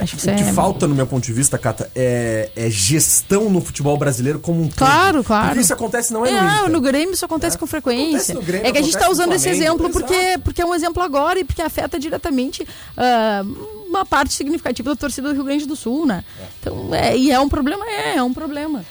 [0.02, 3.48] Acho que O que é- falta, no meu ponto de vista, Cata, é, é gestão
[3.50, 4.76] no futebol brasileiro como um todo.
[4.78, 5.46] Claro, claro.
[5.48, 6.70] Porque isso acontece não é, no É, Inter.
[6.70, 7.58] no Grêmio isso acontece É.
[7.58, 8.34] com frequência.
[8.40, 10.42] Grêmio, é que a gente está usando esse exemplo porque, exato.
[10.42, 13.42] porque é um exemplo agora e porque afeta diretamente ah,
[13.88, 16.24] uma parte significativa da torcida do Rio Grande do Sul, né?
[16.60, 17.84] Então, é, e é um problema?
[17.86, 18.84] É, é um problema.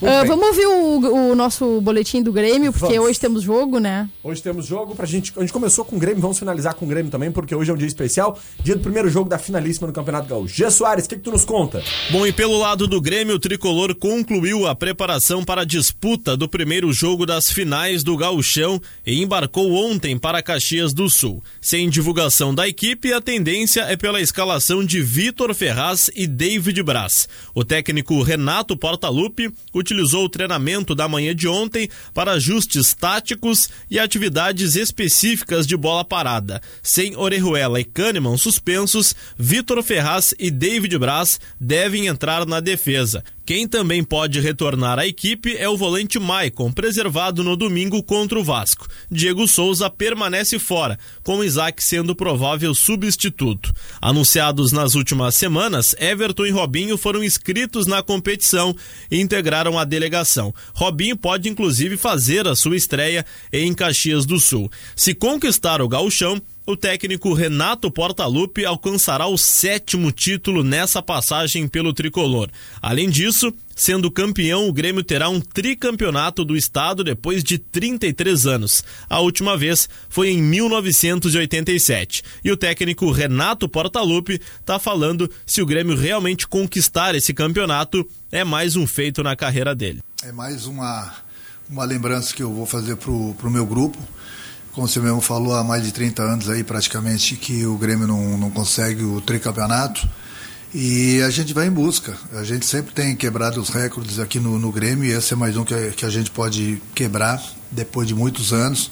[0.00, 0.26] Bem.
[0.26, 3.10] vamos ouvir o, o nosso boletim do Grêmio, porque Vamos.
[3.10, 4.08] hoje temos jogo, né?
[4.22, 5.32] Hoje temos jogo pra gente.
[5.36, 7.74] A gente começou com o Grêmio, vamos finalizar com o Grêmio também, porque hoje é
[7.74, 10.54] um dia especial, dia do primeiro jogo da finalíssima no Campeonato Gaúcho.
[10.54, 11.82] Gê Soares, o que, que tu nos conta?
[12.10, 16.48] Bom, e pelo lado do Grêmio, o tricolor concluiu a preparação para a disputa do
[16.48, 21.42] primeiro jogo das finais do Gauchão e embarcou ontem para Caxias do Sul.
[21.60, 27.28] Sem divulgação da equipe, a tendência é pela escalação de Vitor Ferraz e David Braz.
[27.54, 29.50] O técnico Renato Portaluppi
[29.86, 36.04] utilizou o treinamento da manhã de ontem para ajustes táticos e atividades específicas de bola
[36.04, 36.60] parada.
[36.82, 43.22] Sem Orejuela e Kahneman suspensos, Vitor Ferraz e David Braz devem entrar na defesa.
[43.46, 48.42] Quem também pode retornar à equipe é o volante Maicon, preservado no domingo contra o
[48.42, 48.88] Vasco.
[49.08, 53.72] Diego Souza permanece fora, com Isaac sendo provável substituto.
[54.02, 58.74] Anunciados nas últimas semanas, Everton e Robinho foram inscritos na competição
[59.08, 60.52] e integraram a delegação.
[60.74, 64.68] Robinho pode inclusive fazer a sua estreia em Caxias do Sul.
[64.96, 71.92] Se conquistar o gauchão, o técnico Renato Portaluppi alcançará o sétimo título nessa passagem pelo
[71.92, 72.50] tricolor.
[72.82, 78.82] Além disso, sendo campeão, o Grêmio terá um tricampeonato do estado depois de 33 anos.
[79.08, 82.22] A última vez foi em 1987.
[82.42, 88.42] E o técnico Renato Portaluppi está falando se o Grêmio realmente conquistar esse campeonato é
[88.42, 90.00] mais um feito na carreira dele.
[90.24, 91.14] É mais uma,
[91.70, 93.96] uma lembrança que eu vou fazer pro, pro meu grupo.
[94.76, 98.36] Como você mesmo falou, há mais de 30 anos aí praticamente que o Grêmio não,
[98.36, 100.06] não consegue o tricampeonato.
[100.74, 102.14] E a gente vai em busca.
[102.34, 105.56] A gente sempre tem quebrado os recordes aqui no, no Grêmio e esse é mais
[105.56, 108.90] um que, a- que a gente pode quebrar depois de muitos anos.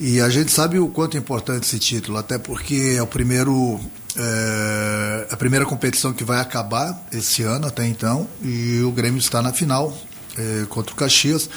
[0.00, 3.78] E a gente sabe o quanto é importante esse título, até porque é o primeiro
[4.16, 9.40] é, a primeira competição que vai acabar esse ano até então e o Grêmio está
[9.40, 9.96] na final
[10.36, 11.48] é, contra o Caxias.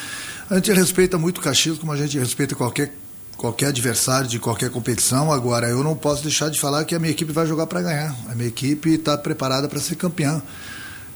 [0.48, 2.94] A gente respeita muito o Caxias como a gente respeita qualquer
[3.38, 5.32] qualquer adversário de qualquer competição.
[5.32, 8.16] Agora eu não posso deixar de falar que a minha equipe vai jogar para ganhar.
[8.30, 10.42] A minha equipe está preparada para ser campeã.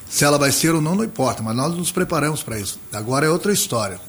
[0.07, 2.79] Se ela vai ser ou não, não importa, mas nós nos preparamos para isso.
[2.93, 3.99] Agora é outra história.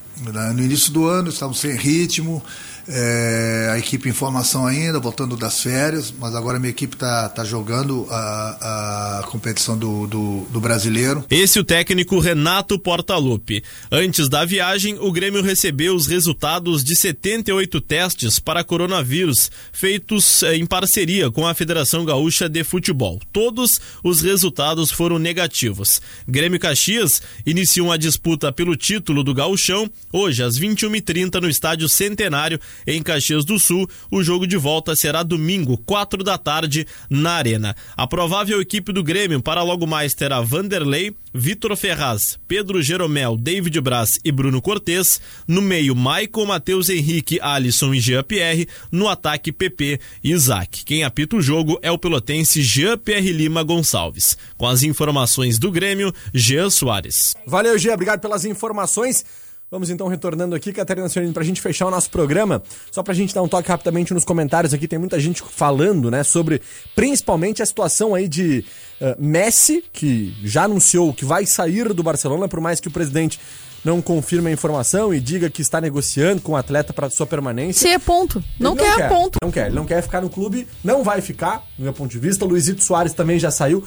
[0.55, 2.42] No início do ano estamos sem ritmo,
[2.88, 7.29] É, a equipe em formação ainda, voltando das férias, mas agora a minha equipe está
[7.29, 11.25] tá jogando a, a competição do, do, do brasileiro.
[11.31, 13.62] Esse o técnico Renato Portaluppi.
[13.90, 20.57] Antes da viagem, o Grêmio recebeu os resultados de 78 testes para coronavírus, feitos eh,
[20.57, 23.21] em parceria com a Federação Gaúcha de Futebol.
[23.33, 26.01] Todos os resultados foram negativos.
[26.27, 32.61] Grêmio Caxias iniciam a disputa pelo título do Gauchão hoje às 21h30 no Estádio Centenário
[32.87, 33.89] em Caxias do Sul.
[34.11, 37.77] O jogo de volta será domingo, 4 da tarde, na Arena.
[37.97, 43.81] A provável equipe do Grêmio para logo mais terá Vanderlei, Vitor Ferraz, Pedro Jeromel, David
[43.81, 45.21] Braz e Bruno Cortes.
[45.49, 48.69] No meio, Michael, Matheus Henrique, Alisson e Jean Pierre.
[48.91, 50.85] No ataque, PP e Isaac.
[50.85, 54.37] Quem apita o jogo é o pelotense Jean Pierre Lima Gonçalves.
[54.59, 57.35] Com as informações do Grêmio, Jean Soares.
[57.47, 59.25] Valeu, Gia, obrigado pelas informações.
[59.73, 62.63] Vamos então retornando aqui, Catarina Sionini, pra gente fechar o nosso programa.
[62.91, 66.23] Só pra gente dar um toque rapidamente nos comentários aqui, tem muita gente falando, né,
[66.23, 66.61] sobre
[66.95, 68.67] principalmente a situação aí de
[69.01, 73.41] uh, Messi, que já anunciou que vai sair do Barcelona, por mais que o presidente
[73.83, 77.89] não confirme a informação e diga que está negociando com o atleta para sua permanência.
[77.89, 78.45] Se é ponto.
[78.61, 79.39] Não, Ele quer, ponto.
[79.43, 82.19] Não quer, ele não quer ficar no clube, não vai ficar, do meu ponto de
[82.19, 82.45] vista.
[82.45, 83.83] Luizito Soares também já saiu.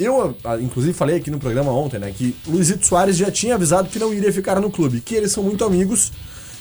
[0.00, 3.88] Eu, ah, inclusive, falei aqui no programa ontem, né, que Luizito Soares já tinha avisado
[3.90, 6.10] que não iria ficar no clube, que eles são muito amigos,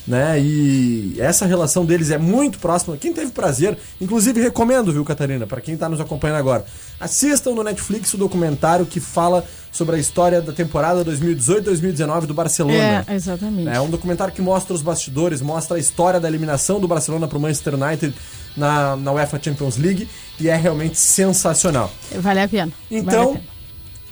[0.07, 2.97] né, e essa relação deles é muito próxima.
[2.97, 6.65] Quem teve prazer, inclusive recomendo, viu, Catarina, para quem tá nos acompanhando agora,
[6.99, 13.05] assistam no Netflix o documentário que fala sobre a história da temporada 2018-2019 do Barcelona.
[13.07, 13.69] É, exatamente.
[13.69, 17.37] É um documentário que mostra os bastidores, mostra a história da eliminação do Barcelona para
[17.37, 18.13] o Manchester United
[18.57, 20.07] na, na UEFA Champions League
[20.39, 21.91] e é realmente sensacional.
[22.15, 22.71] Vale a pena.
[22.89, 23.58] Então, Vale a pena.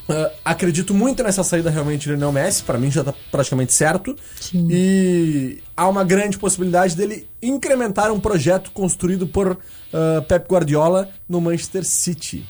[0.09, 4.15] Uh, acredito muito nessa saída realmente de Lionel Messi, para mim já tá praticamente certo.
[4.39, 4.67] Sim.
[4.71, 11.39] E há uma grande possibilidade dele incrementar um projeto construído por uh, Pep Guardiola no
[11.41, 12.45] Manchester City.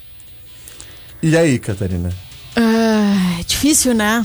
[1.22, 2.12] E aí, Catarina?
[2.56, 4.24] Ah, é difícil, né?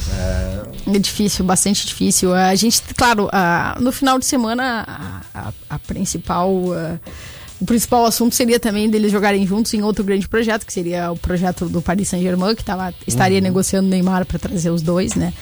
[0.86, 0.98] É...
[0.98, 2.34] difícil, bastante difícil.
[2.34, 3.28] A gente, claro,
[3.80, 4.84] no final de semana,
[5.34, 6.54] a, a- a principal.
[7.62, 11.16] O principal assunto seria também deles jogarem juntos em outro grande projeto, que seria o
[11.16, 15.32] projeto do Paris Saint-Germain, que tava, estaria negociando o Neymar para trazer os dois, né?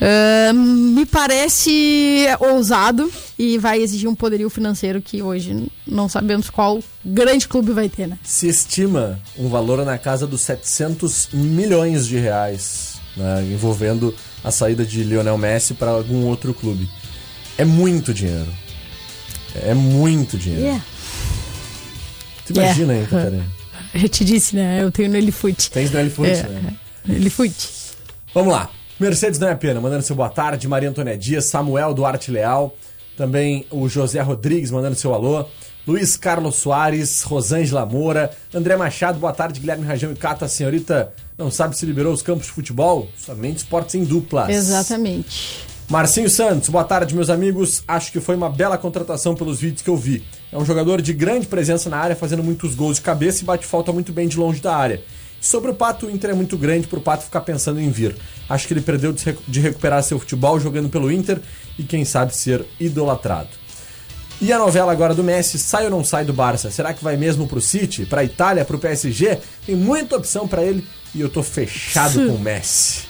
[0.00, 6.78] Ah, me parece ousado e vai exigir um poderio financeiro que hoje não sabemos qual
[7.04, 8.18] grande clube vai ter, né?
[8.22, 14.84] Se estima um valor na casa dos 700 milhões de reais, né, envolvendo a saída
[14.84, 16.88] de Lionel Messi para algum outro clube.
[17.58, 18.52] É muito dinheiro.
[19.54, 20.64] É muito dinheiro.
[20.64, 20.84] Yeah.
[22.52, 23.00] Tu imagina Yeah.
[23.04, 23.46] aí, Catarina.
[23.94, 24.82] Eu te disse, né?
[24.82, 25.70] Eu tenho no Elifute.
[25.70, 26.74] Tens no Elefante, É, né?
[27.08, 27.68] Elifute.
[28.34, 28.70] Vamos lá.
[28.98, 30.68] Mercedes não é pena, mandando seu boa tarde.
[30.68, 32.76] Maria Antônia Dias, Samuel Duarte Leal.
[33.16, 35.44] Também o José Rodrigues mandando seu alô.
[35.86, 40.44] Luiz Carlos Soares, Rosângela Moura, André Machado, boa tarde, Guilherme Rajão e Cata.
[40.44, 43.08] A senhorita não sabe se liberou os campos de futebol?
[43.16, 44.48] Somente esportes em duplas.
[44.50, 45.64] Exatamente.
[45.90, 47.82] Marcinho Santos, boa tarde, meus amigos.
[47.86, 50.24] Acho que foi uma bela contratação pelos vídeos que eu vi.
[50.52, 53.66] É um jogador de grande presença na área, fazendo muitos gols de cabeça e bate
[53.66, 55.02] falta muito bem de longe da área.
[55.40, 58.14] Sobre o Pato, o Inter é muito grande pro Pato ficar pensando em vir.
[58.48, 61.40] Acho que ele perdeu de recu- de recuperar seu futebol jogando pelo Inter
[61.76, 63.48] e quem sabe ser idolatrado.
[64.40, 66.70] E a novela agora do Messi, sai ou não sai do Barça?
[66.70, 69.38] Será que vai mesmo pro City, pra Itália, pro PSG?
[69.66, 73.04] Tem muita opção pra ele e eu tô fechado com o Messi.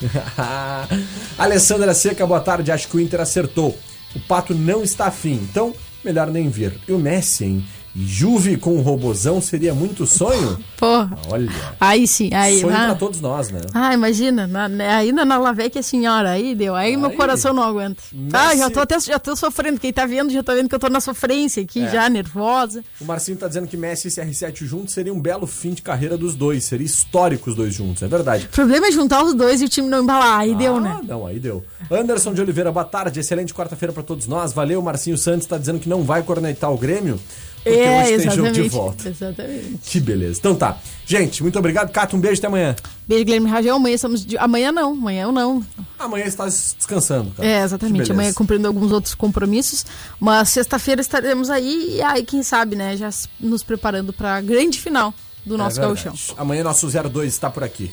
[1.37, 2.71] Alessandra Seca, boa tarde.
[2.71, 3.77] Acho que o Inter acertou.
[4.15, 6.77] O Pato não está afim, então melhor nem vir.
[6.87, 7.65] E o Messi, hein?
[7.93, 10.57] Juve com o robozão seria muito sonho?
[10.77, 11.17] Porra.
[11.29, 11.49] Olha,
[11.79, 12.61] Aí sim, aí.
[12.61, 13.59] sonho ah, pra todos nós, né?
[13.73, 16.73] ah, imagina, na, né, ainda na Lavecchia senhora, aí deu.
[16.73, 17.15] Aí, meu Aí.
[17.17, 18.01] coração não aguenta.
[18.31, 19.79] Ah, já tô até já tô sofrendo.
[19.79, 21.91] Quem tá vendo já tá vendo que eu tô na sofrência aqui, É.
[21.91, 22.81] já nervosa.
[22.99, 26.17] O Marcinho tá dizendo que Messi e CR7 juntos seria um belo fim de carreira
[26.17, 26.63] dos dois.
[26.63, 28.45] Seria histórico os dois juntos, é verdade.
[28.45, 30.39] O problema é juntar os dois e o time não embalar.
[30.39, 30.99] Aí deu, ah, né?
[31.05, 31.63] Não, aí deu.
[31.91, 33.19] Anderson de Oliveira, boa tarde.
[33.19, 34.53] Excelente quarta-feira pra todos nós.
[34.53, 37.19] Valeu, Marcinho Santos tá dizendo que não vai cornetar o Grêmio.
[37.63, 39.07] Porque É, hoje tem jogo de volta.
[39.09, 39.79] Exatamente.
[39.83, 40.39] Que beleza.
[40.39, 40.77] Então tá.
[41.05, 41.91] Gente, muito obrigado.
[41.91, 42.75] Cato, um beijo até amanhã.
[43.07, 43.75] Beijo, Guilherme Rajão.
[43.77, 44.25] Amanhã estamos.
[44.25, 44.37] De...
[44.37, 45.63] Amanhã não, amanhã eu não.
[45.99, 47.47] Amanhã está descansando, cara.
[47.47, 48.11] É, exatamente.
[48.11, 49.85] Amanhã cumprindo alguns outros compromissos.
[50.19, 52.97] Mas sexta-feira estaremos aí e aí, quem sabe, né?
[52.97, 55.13] Já nos preparando pra grande final
[55.45, 56.13] do nosso É gauchão.
[56.37, 57.91] Amanhã nosso 02 está por aqui.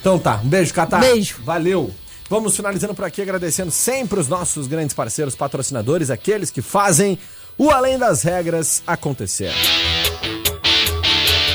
[0.00, 1.00] Então tá, um beijo, Catar.
[1.00, 1.36] Beijo.
[1.44, 1.92] Valeu.
[2.28, 7.18] Vamos finalizando por aqui, agradecendo sempre os nossos grandes parceiros patrocinadores, aqueles que fazem
[7.62, 9.52] o Além das Regras acontecer.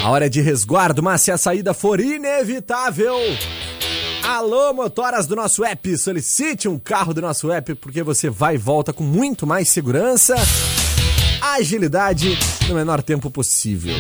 [0.02, 3.14] A hora é de resguardo, mas se a saída for inevitável.
[4.24, 8.58] Alô, motoras do nosso app, solicite um carro do nosso app porque você vai e
[8.58, 10.36] volta com muito mais segurança.
[11.42, 12.40] agilidade
[12.70, 13.94] no menor tempo possível.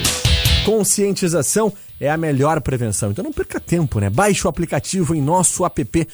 [0.63, 3.11] Conscientização é a melhor prevenção.
[3.11, 4.09] Então não perca tempo, né?
[4.09, 6.07] Baixe o aplicativo em nosso app.com.br,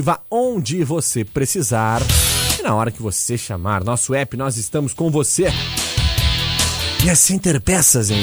[0.00, 2.02] vá onde você precisar.
[2.60, 5.46] E na hora que você chamar nosso app, nós estamos com você.
[7.02, 8.20] E a Center Peças, hein?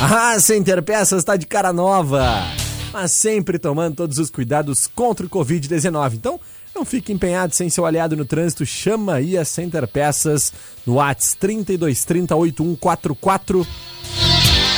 [0.00, 2.44] Ah, Center Peças está de cara nova,
[2.90, 6.14] mas sempre tomando todos os cuidados contra o Covid-19.
[6.14, 6.40] Então,
[6.74, 10.50] não fique empenhado sem seu aliado no trânsito, chama aí a Center Peças
[10.86, 13.66] no WhatsApp 3230 8144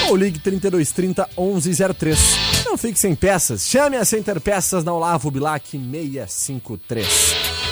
[0.08, 2.18] ou ligue 3230 1103.
[2.66, 7.69] Não fique sem peças, chame a Center Peças na Olavo Bilac 653.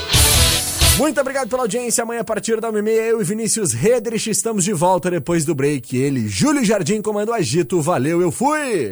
[0.99, 2.03] Muito obrigado pela audiência.
[2.03, 5.97] Amanhã, a partir da 1h30, eu e Vinícius Redrich estamos de volta depois do break.
[5.97, 7.81] Ele, Júlio Jardim, comando Agito.
[7.81, 8.87] Valeu, eu fui!